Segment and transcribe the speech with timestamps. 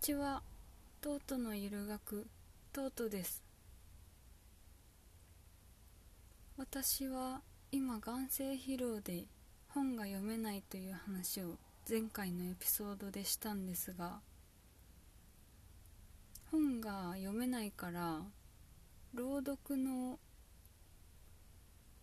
[0.00, 0.42] ちは。
[1.00, 2.26] トートのゆる学
[2.72, 3.42] トートです。
[6.56, 7.40] 私は
[7.72, 9.24] 今眼性疲労で
[9.68, 11.56] 本が読めないという話を
[11.88, 14.20] 前回のエピソードでしたんですが
[16.50, 18.22] 本が読めないから
[19.14, 20.18] 朗読の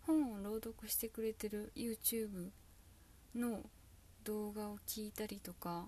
[0.02, 2.50] 本を朗読してくれてる YouTube
[3.36, 3.62] の
[4.24, 5.88] 動画を聞いたりとか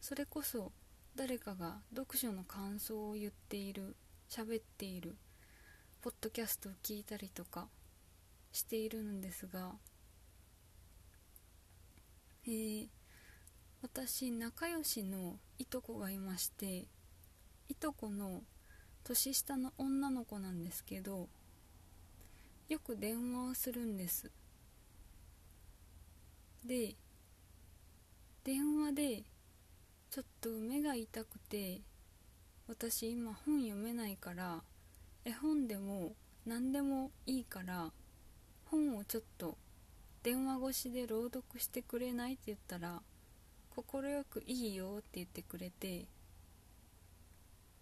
[0.00, 0.72] それこそ
[1.14, 3.96] 誰かが読書の感想を言っている
[4.28, 5.16] 喋っている
[6.02, 7.68] ポッドキャストを聞いたりとか
[8.52, 9.72] しているんですが
[12.48, 12.88] えー、
[13.82, 16.86] 私仲良しのいとこがいまして
[17.68, 18.42] いとこの
[19.02, 21.28] 年下の女の子なんですけど
[22.68, 24.30] よく電話をするんです。
[26.64, 26.94] で
[28.44, 29.22] 電話で
[30.16, 31.82] ちょっと目が痛くて
[32.66, 34.62] 私今本読めないから
[35.26, 36.14] 絵本でも
[36.46, 37.90] 何でもいいから
[38.70, 39.58] 本をちょっと
[40.22, 43.02] 電話越しで朗読してくれないって言ったら
[43.76, 46.06] 快くいいよって言ってくれて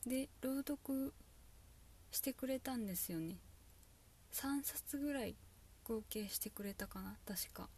[0.04, 1.12] で朗読
[2.10, 3.36] してくれたんですよね。
[4.32, 5.36] 3冊ぐらい
[5.84, 7.68] 合計してくれたかな確か。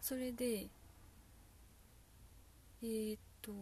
[0.00, 0.68] それで
[2.82, 3.52] えー、っと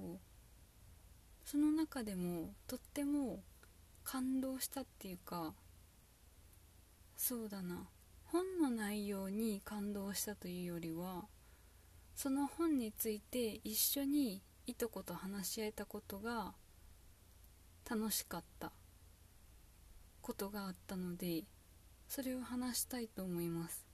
[1.44, 3.41] その中でもとっても
[4.05, 5.55] 感動したっていうか
[7.16, 7.89] そうだな。
[8.27, 11.24] 本の内容に感動したというよりは
[12.14, 16.52] その本について一緒にいとこと話し合えたことが
[17.89, 18.70] 楽しかった
[20.20, 21.44] ことがあったので
[22.06, 23.86] それを話したいと思います。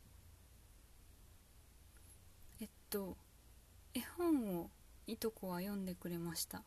[2.60, 3.16] えっと
[3.94, 4.70] 絵本を
[5.06, 6.62] いとこは読んでくれました。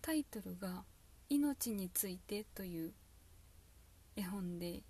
[0.00, 0.84] タイトルが
[1.28, 2.94] 「命について」という
[4.16, 4.82] 絵本で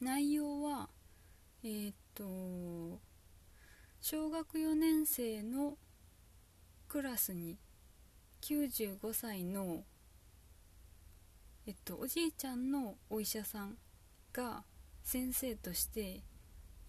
[0.00, 0.88] 内容は
[1.62, 3.00] えー、っと
[4.00, 5.78] 小学4年生の
[6.88, 7.58] クラスに
[8.40, 9.84] 95歳の
[11.66, 13.78] えっとおじいちゃんのお医者さん
[14.32, 14.64] が
[15.04, 16.22] 先生として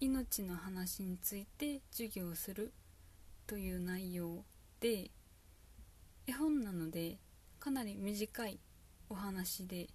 [0.00, 2.72] 命の話について授業する
[3.46, 4.44] という内容
[4.80, 5.10] で
[6.26, 7.18] 絵本なので
[7.60, 8.58] かなり短い
[9.08, 9.88] お話で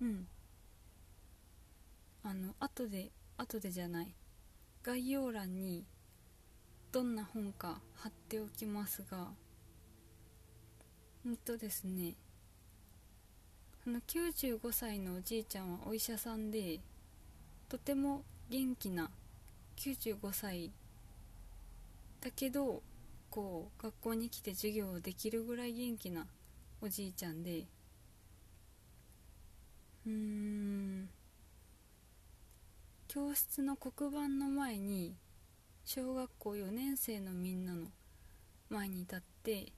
[0.00, 0.26] うん。
[2.22, 4.14] あの後で後でじゃない。
[4.82, 5.84] 概要欄に
[6.90, 9.28] どんな本か貼っておきますが
[11.26, 12.14] うんとですね
[13.86, 16.80] あの95歳のおじいちゃんはお医者さんで
[17.68, 19.10] とても元気な
[19.80, 20.70] 95歳
[22.20, 22.82] だけど
[23.30, 26.26] こう学校に来て授業をできるぐらい元気な
[26.82, 27.64] おじいちゃんで
[30.06, 31.08] うん
[33.08, 35.14] 教室の黒板の前に
[35.86, 37.86] 小学校4年生のみんなの
[38.68, 39.72] 前に立って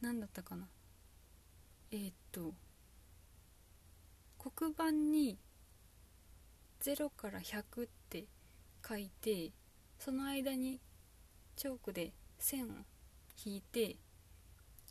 [0.00, 0.66] 何だったかな。
[1.92, 2.54] えー、っと
[4.38, 5.36] 黒板に
[6.82, 8.24] 0から100って
[8.86, 9.50] 書いて
[9.98, 10.80] その間に
[11.56, 12.68] チョークで線を
[13.44, 13.96] 引いて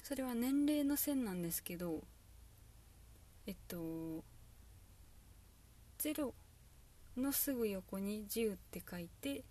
[0.04, 2.04] それは年齢の線なんですけど
[3.48, 4.24] えっと
[6.00, 6.32] 0
[7.18, 9.44] のすぐ横に10って書いて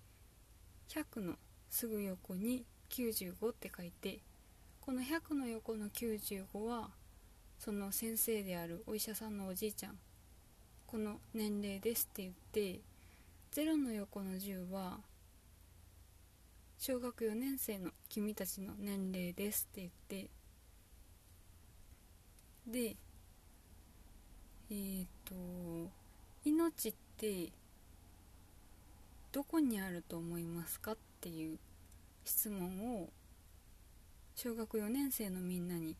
[0.88, 1.34] 100の
[1.68, 4.20] すぐ横に95って書いて
[4.80, 6.90] この100の横の95は
[7.58, 9.98] その先生であるお医者さんのおじいちゃん
[10.88, 12.80] この年齢ですって言って
[13.52, 14.98] 0の横の10は
[16.78, 20.30] 小学4年生の君たちの年齢ですって言って
[22.66, 22.96] で
[24.70, 25.90] えー、と
[26.46, 27.52] 命って
[29.30, 31.58] どこにあると思いますかっていう
[32.24, 33.10] 質問を
[34.36, 35.96] 小学4年生のみんなに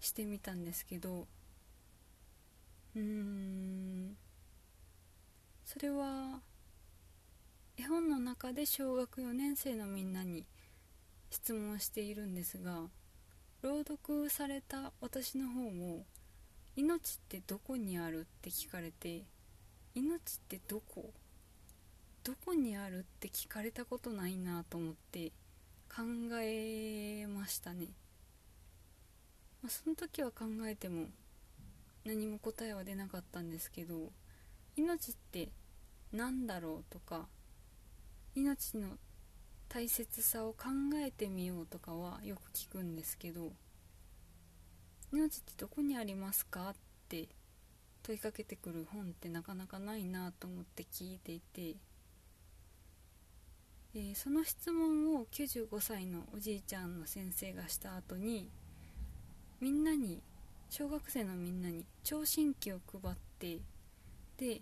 [0.00, 1.28] してみたんですけど
[2.98, 4.16] うん
[5.64, 6.40] それは
[7.76, 10.44] 絵本の中で小学4年生のみんなに
[11.30, 12.88] 質問しているんですが
[13.62, 16.06] 朗読された私の方も
[16.74, 19.24] 「命ってどこにある?」って聞かれて
[19.94, 21.12] 「命ってどこ？
[22.24, 25.30] どこにある?」って聞かれたことないなと思って
[25.88, 26.02] 考
[26.40, 27.86] えましたね、
[29.62, 31.06] まあ、その時は考えても
[32.04, 34.12] 何も答えは出なかったんですけど
[34.76, 35.50] 命って
[36.12, 36.92] 何だろう？
[36.92, 37.26] とか
[38.34, 38.88] 命の
[39.68, 43.52] 大切さを考えてみようとかはよく聞くんですけど
[45.12, 46.70] 命ってどこにありますか？
[46.70, 46.74] っ
[47.08, 47.28] て
[48.02, 51.76] 問いかけてくる本ってなかなかないなと思って聞いていて、
[53.94, 58.48] えー、その質問を95歳のおじいちゃんの先生がした後に
[59.60, 60.22] みんなに
[60.70, 63.58] 小学生のみんなに聴診器を配って
[64.36, 64.60] で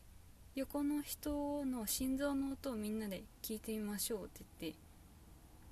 [0.55, 4.79] 横の人の心臓の音をみんなで聞いてみましょうって言って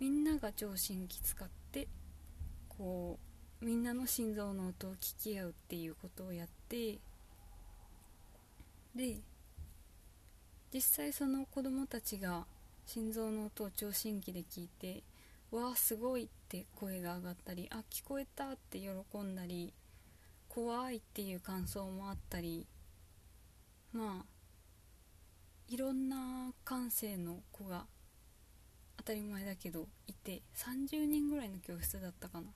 [0.00, 1.88] みんなが聴診器使って
[2.68, 3.18] こ
[3.62, 6.98] うみんなの心臓の音を聞き合うっていうことをやって
[8.94, 9.16] で
[10.72, 12.44] 実際その子供たちが
[12.84, 15.02] 心臓の音を聴診器で聞いて
[15.50, 19.72] 「わあすごい!」って声が上がったり「あ聞こえた!」って喜んだり
[20.54, 22.66] 「怖い!」っていう感想もあったり
[23.92, 24.26] まあ
[25.68, 27.86] いろんな感性の子が
[28.96, 32.52] 当たり前だけどいて30人ぐらいの教室だったかな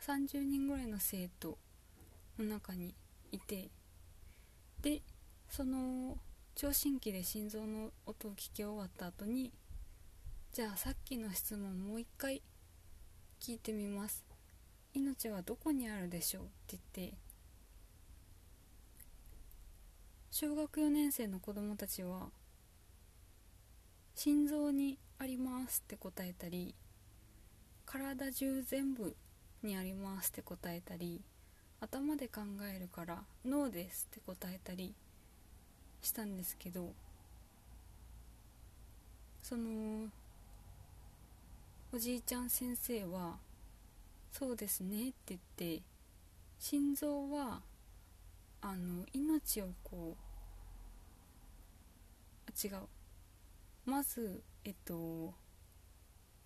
[0.00, 1.58] 30人ぐらいの生徒
[2.38, 2.94] の中に
[3.32, 3.70] いて
[4.82, 5.02] で
[5.48, 6.18] その
[6.54, 9.52] 聴診器で心臓の音を聞き終わった後に
[10.52, 12.42] じゃあさっきの質問もう一回
[13.40, 14.25] 聞いてみます
[14.96, 16.44] 命はどこにあるでしょう？
[16.44, 17.14] って言って
[20.30, 22.30] 小学4年生の子供たちは
[24.14, 26.74] 心臓にありますって答えたり
[27.84, 29.14] 体中全部
[29.62, 31.20] にありますって答えたり
[31.80, 32.40] 頭で考
[32.74, 34.94] えるから脳ですって答えたり
[36.00, 36.92] したんですけど
[39.42, 40.08] その
[41.92, 43.36] おじいちゃん先生は
[44.38, 45.82] そうですねって言って
[46.58, 47.62] 心臓は
[48.60, 50.14] あの命をこ
[52.46, 52.80] う違う。
[53.86, 55.32] まずえっと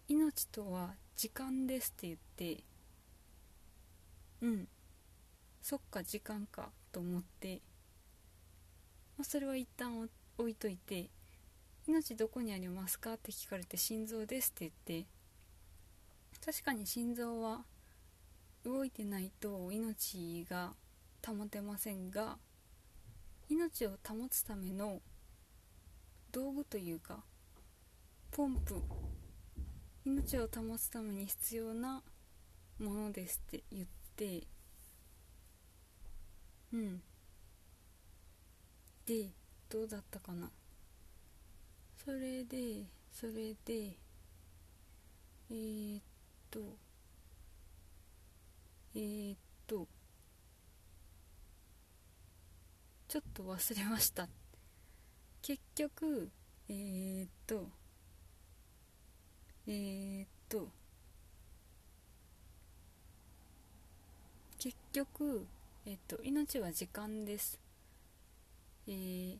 [0.06, 2.62] 命とは時間ですって言って
[4.42, 4.68] うん。
[5.60, 7.60] そっか時間かと思って、
[9.18, 10.08] まあ、それは一旦
[10.38, 11.10] 置いといて
[11.88, 15.08] 命どこにありますかって聞かれて心臓ですって言って
[16.44, 17.64] 確かに心臓は
[18.64, 20.74] 動いてないと命が
[21.26, 22.38] 保てませんが
[23.48, 25.00] 命を保つための
[26.32, 27.24] 道具というか
[28.30, 28.80] ポンプ
[30.04, 32.02] 命を保つために必要な
[32.78, 33.86] ものですって言っ
[34.16, 34.46] て
[36.72, 37.02] うん。
[39.06, 39.30] で
[39.68, 40.50] どうだったかな？
[42.04, 43.96] それでそれで
[45.50, 46.02] えー、っ
[46.50, 46.60] と
[48.94, 49.86] えー、っと
[53.08, 54.28] ちょっと忘れました。
[55.42, 56.30] 結局
[56.68, 57.68] えー、っと
[59.66, 60.68] えー、っと
[64.58, 65.46] 結局
[65.86, 67.58] えっと命は時間です。
[68.86, 69.38] えー、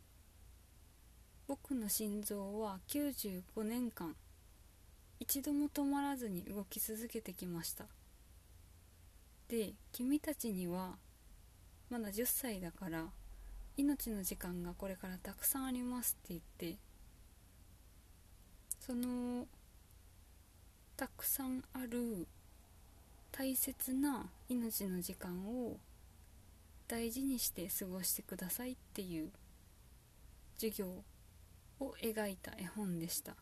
[1.49, 4.15] 僕の心臓は95年間
[5.19, 7.85] 一度も止まらずに動き続けてきました。
[9.51, 10.95] で君たちには
[11.91, 13.07] まだ10歳だから
[13.77, 16.79] 命の時間がこれからたくさんありますって言って
[18.79, 19.49] その
[20.97, 22.29] たくさんある
[23.33, 25.79] 大切な命の時間を
[26.87, 29.31] 大事にして過ごしてくださいっていう
[30.59, 30.87] 授業
[31.81, 33.35] を描いた絵本でした。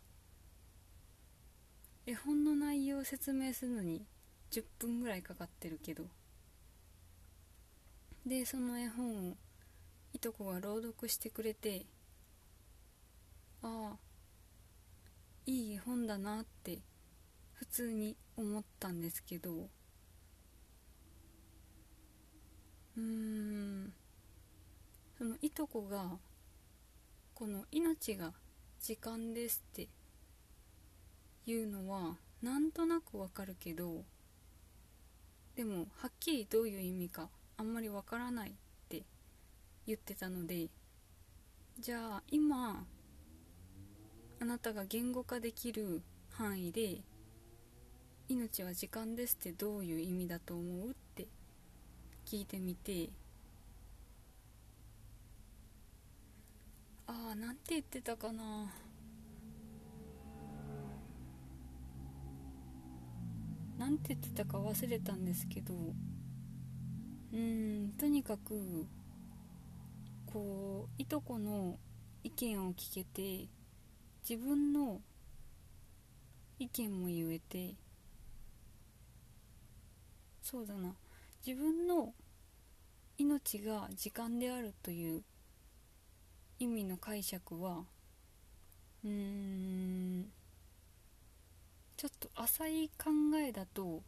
[2.07, 4.07] 絵本の内容を説明するのに
[4.51, 6.05] 10分ぐらいかかってるけど。
[8.27, 9.37] でその絵本を
[10.13, 11.87] いとこが朗読してくれて
[13.63, 13.99] ああ
[15.47, 16.79] いい絵本だなって
[17.55, 19.69] 普通に思ったんですけど。
[22.97, 23.93] うーん。
[25.17, 26.19] そのいとこが
[27.35, 28.33] この「命が
[28.81, 29.89] 時間です」って
[31.47, 34.05] いうのはなんとなくわかるけど
[35.59, 38.53] でもはっきりどういう意味かあんまりわからないっ
[38.89, 39.03] て
[39.89, 40.69] 言ってたので
[41.81, 42.87] じゃあ今
[44.41, 46.01] あなたが言語化できる
[46.31, 46.99] 範囲で
[48.29, 51.27] 命は時間ですってどういう意味だと思うって
[52.25, 53.11] 聞いてみて
[57.09, 58.45] ああなんて言ってたかな
[63.79, 65.75] なんて言ってたか忘れたんですけど
[67.33, 68.87] うんとにかく
[70.27, 71.79] こういとこの
[72.25, 73.49] 意見を聞けて
[74.29, 75.01] 自分の
[76.59, 77.77] 意見も言えて
[80.43, 80.95] そうだな
[81.47, 82.13] 自分の
[83.17, 85.23] 命が時間であるという
[86.59, 87.85] 意味の解釈は
[89.05, 90.27] うーん
[91.99, 93.11] ちょっと浅い考
[93.45, 94.05] えだと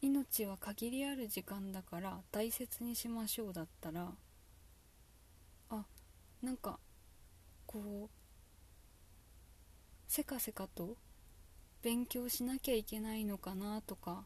[0.00, 4.08] 命は限りある時間だから大切にしましょうだったら
[5.68, 5.84] あ
[6.42, 6.78] なんか
[7.66, 8.10] こう
[10.06, 10.96] せかせかと
[11.82, 14.24] 勉強しなきゃいけないのかなとか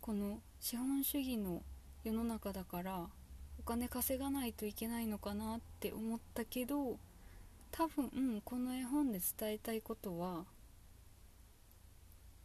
[0.00, 1.62] この資本主義の
[2.04, 3.08] 世の中だから
[3.58, 7.00] お金稼がないといけないのかなって思ったけど
[7.70, 10.44] 多分この絵本で伝えたいことは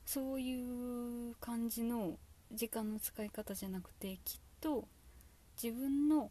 [0.06, 2.18] そういう感じの
[2.52, 4.88] 時間の使い方じゃなくてきっと
[5.62, 6.30] 自分の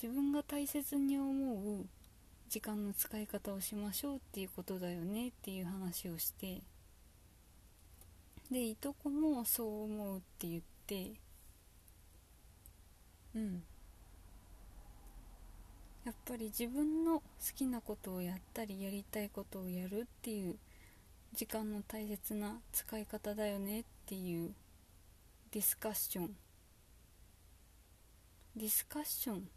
[0.00, 1.86] 自分が大切に思う
[2.48, 6.62] 時間の使い方をしましょうっていうことだよねっていう話をして
[8.50, 11.12] でいとこもそう思うって言って
[13.34, 13.62] うん。
[16.04, 17.22] やっぱり自分の好
[17.56, 20.56] きなことをやったりやりたいことをやるっていう
[21.32, 24.54] 時間の大切な使い方だよねっていう
[25.50, 26.36] ディスカッション。
[28.56, 29.48] ディスカッション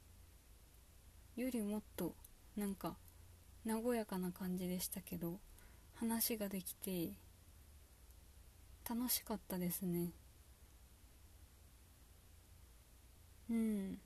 [1.36, 2.16] よりもっと
[2.56, 2.96] なんか
[3.66, 5.40] 和やかな感じでしたけど
[5.96, 7.12] 話ができて
[8.90, 10.12] 楽しかったですね。
[13.50, 14.00] うん。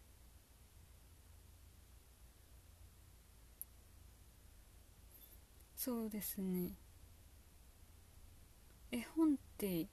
[5.84, 6.74] そうですね。
[8.92, 9.88] 絵本って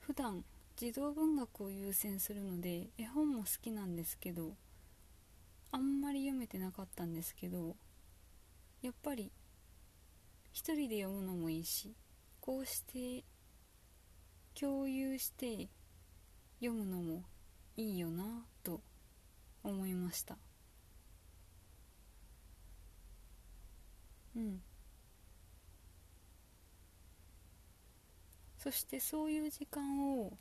[0.00, 0.42] 普段
[0.76, 4.54] 児童文学を優先するので絵本も好きなんですけど
[5.72, 7.76] あんまり読めてなかったんですけど
[8.80, 9.30] やっぱり
[10.54, 11.94] 一人で読むのもいいし
[12.40, 13.24] こうして
[14.58, 15.68] 共有して
[16.60, 17.24] 読むのも
[17.76, 18.80] いいよなと
[19.62, 20.38] 思いました。
[24.34, 24.62] うん。
[28.64, 30.32] そしてそういう時間を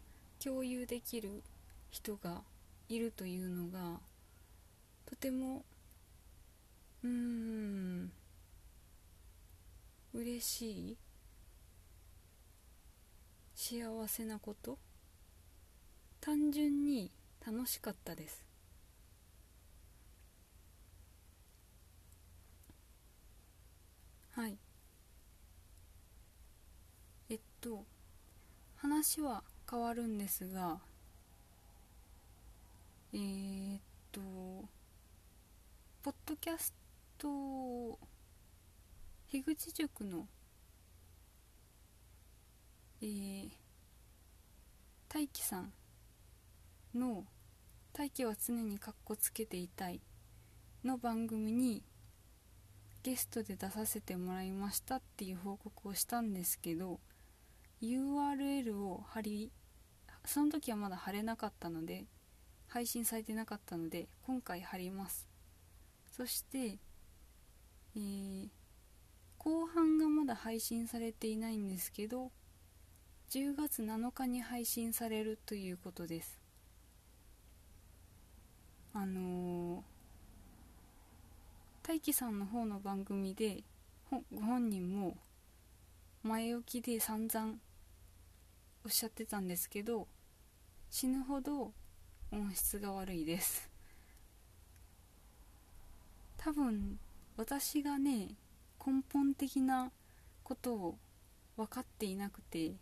[0.41, 1.43] 共有できる
[1.91, 2.41] 人が
[2.87, 3.99] いるというのが
[5.05, 5.65] とても
[7.03, 8.11] うーん
[10.13, 10.97] 嬉しい
[13.55, 14.77] 幸せなこと。
[16.21, 17.11] 単純に
[17.45, 18.45] 楽しかったです。
[24.31, 24.57] はい。
[27.29, 27.85] えっと
[28.83, 30.77] 話は変わるんですが
[33.13, 34.19] えー、っと
[36.01, 36.73] ポッドキャス
[37.17, 37.97] ト
[39.31, 40.27] 樋口塾の
[43.01, 43.49] えー、
[45.07, 45.71] 大輝さん
[46.93, 47.25] の
[47.93, 50.01] 「大輝は常にかっこつけていたい」
[50.83, 51.83] の番組に
[53.01, 56.99] ゲストで出させてもらいましたっていう報告をしたんですけど
[57.83, 59.51] URL を貼り
[60.23, 62.05] その時はまだ貼れなかったので
[62.69, 65.27] 配信されてなかったので今回貼ります。
[66.11, 66.77] そして、
[67.95, 68.47] えー、
[69.37, 72.31] 後半がまだ配信されていないんですけど
[73.31, 76.39] 10月7日に配信されるということです。
[78.93, 79.81] あのー、
[81.83, 83.63] 大輝さんの方の番組で
[84.09, 85.17] ご本人も
[86.21, 87.55] 前置きで散々
[88.85, 90.07] おっしゃってたんですけど
[90.89, 91.71] 死ぬほど
[92.31, 93.69] 音質が悪いです。
[96.37, 96.99] 多分
[97.37, 98.35] 私がね
[98.85, 99.91] 根本的な
[100.43, 100.97] ことを
[101.55, 102.73] 分かっていなくて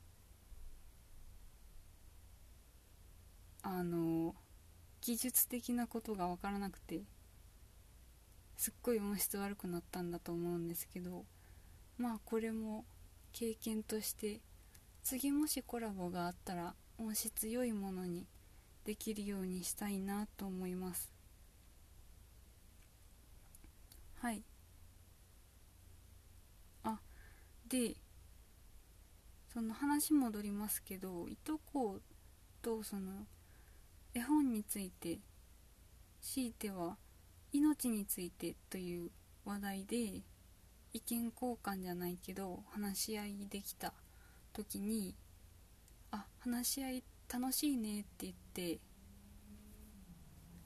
[3.62, 4.34] あの
[5.02, 7.02] 技術的なことが分からなくて
[8.58, 11.26] すっごい音質悪くなったんだと思うんですけど
[11.98, 12.86] まあこれも
[13.32, 14.40] 経験として
[15.04, 18.28] 次もしコラボがあったら音質良いものに
[18.86, 21.12] できるようにしたいなと思います。
[24.20, 24.44] はい。
[26.84, 27.00] あ
[27.68, 27.96] で
[29.52, 32.00] その話戻りますけどいとこ
[32.62, 33.26] とその
[34.14, 35.20] 絵本について
[36.22, 36.98] 強いては
[37.52, 39.12] 命についてという
[39.44, 40.22] 話題で
[40.94, 43.94] 意見交換じゃないけど話し合いできた。
[44.54, 45.16] 時に
[46.12, 48.80] あ話し合い楽しいねって言って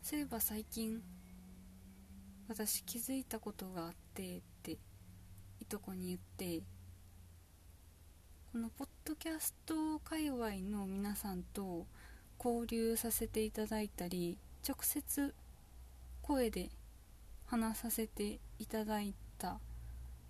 [0.02, 1.02] そういえば最近
[2.48, 4.78] 私気づいたことがあってって
[5.60, 6.64] いとこに言って
[8.52, 11.86] このポッドキャスト界隈の皆さんと
[12.44, 14.38] 交流させていただいたり
[14.68, 15.34] 直接
[16.22, 16.70] 声で
[17.48, 19.60] 話させていただいた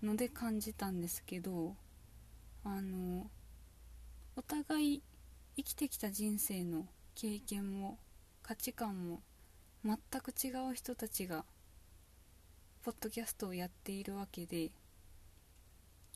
[0.02, 1.76] ので感じたんですけど
[2.64, 3.28] あの
[4.38, 5.02] お互い
[5.56, 7.98] 生きてきた人生の経験も
[8.44, 9.22] 価値観も
[9.86, 11.46] 全く違う人たちが
[12.84, 14.72] ポッドキャストをやっているわけで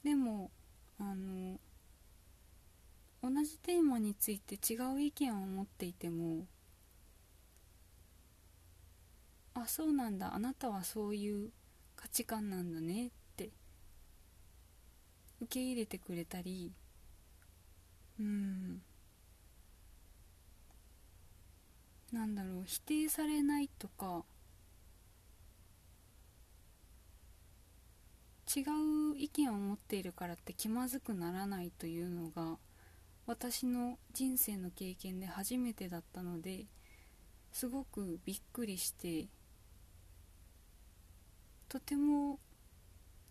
[0.04, 0.52] でも
[1.00, 1.60] あの
[3.24, 6.46] 同じテーマについて違う意見を持っていても
[9.54, 11.52] あそうなんだあなたはそういう
[11.96, 13.50] 価値観なんだねって
[15.42, 16.74] 受け入れてくれたり
[18.20, 18.82] うん。
[22.12, 24.24] なんだろう否定されないとか
[28.54, 32.58] 違う意見を持っているからって気まずくならないというのが
[33.28, 36.66] 私の人生の経験で初めてだったので
[37.52, 39.28] すごくびっくりして
[41.70, 42.40] とても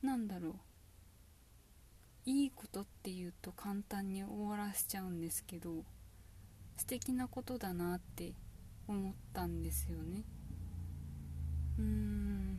[0.03, 0.55] なんだろう
[2.29, 5.85] いいことっていうと簡単に終わらせちゃうんですけど
[6.77, 8.35] 素敵なことだなって
[8.89, 10.25] 思ったんですよね。
[11.79, 12.59] うーん。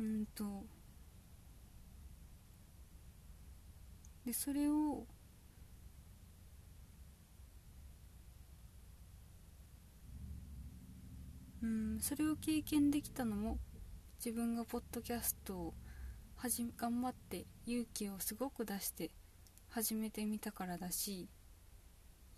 [0.00, 0.64] うんと。
[4.24, 5.06] でそれを
[11.62, 13.58] うんそれを経験できたのも
[14.24, 15.74] 自分がポッドキャストを
[16.42, 19.10] はじ頑張って勇気をすごく出して
[19.68, 21.28] 始めてみたからだし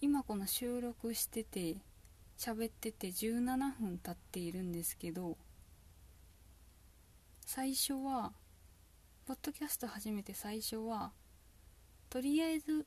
[0.00, 1.76] 今この収録してて
[2.36, 5.36] 喋ってて17分経っているんですけど
[7.46, 8.32] 最初は
[9.24, 11.12] ポッドキャスト始めて最初は
[12.10, 12.84] とりあえず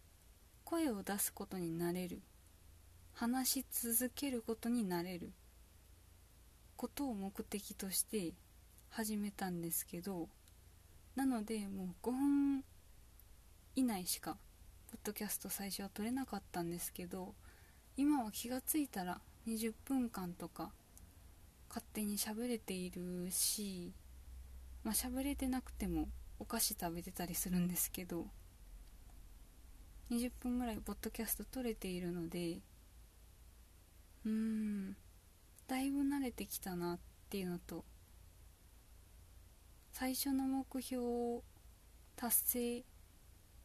[0.66, 2.22] 声を出すことになれる。
[3.14, 5.32] 話し続けることになれる。
[6.76, 8.34] ことを目的として
[8.90, 10.28] 始めたんですけど
[11.16, 12.64] なのでもう5分
[13.76, 14.38] 以内しか
[14.92, 17.34] ポッドキャスト最初は撮れなかったんですけど
[17.98, 20.72] 今は気がついたら20分間とか
[21.70, 23.94] 勝手に喋れているし
[24.84, 28.26] まあ喋れてなくてもお菓子食べてたりするんですけど
[30.12, 32.60] 20分ぐらいポッドキャスト撮れているので
[34.26, 34.96] うーん
[35.68, 37.00] だいぶ慣れてきたなっ
[37.30, 37.86] ていうのと
[39.98, 41.44] 最初の目標を
[42.18, 42.84] 達成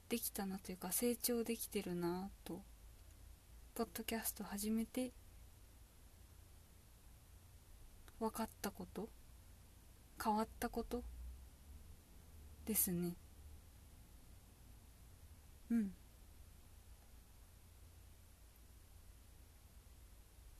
[0.08, 2.62] できたなというか成長できてるなと
[3.74, 5.10] ポッドキャスト始めて
[8.20, 9.08] 分かったこと
[10.22, 11.02] 変わったこと
[12.64, 13.16] ですね。
[15.70, 15.92] うん。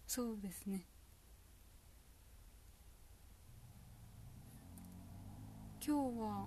[0.07, 0.90] そうですね。
[5.83, 6.47] 今日は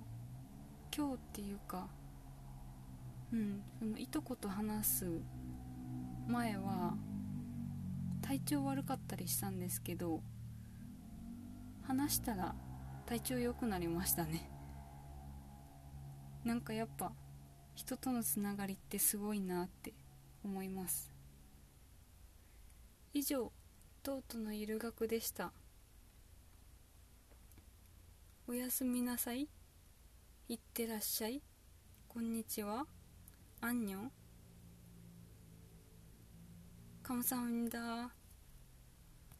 [0.96, 1.88] 今日っていうか
[3.32, 5.06] うんそのいとこと話す
[6.28, 6.94] 前は
[8.22, 10.22] 体調悪かったりしたんですけど
[11.82, 12.54] 話したら
[13.06, 14.48] 体調良くなりましたね。
[16.44, 17.12] なんかやっぱ
[17.74, 19.92] 人とのつながりってすごいなって
[20.44, 21.12] 思います。
[23.12, 23.52] 以上
[24.02, 25.52] トートのゆる学でした。
[28.47, 29.47] おやすみなさい
[30.47, 31.41] いってらっしゃい
[32.07, 32.85] こんにちは
[33.61, 34.11] アンニョン
[37.03, 38.09] 감사합니다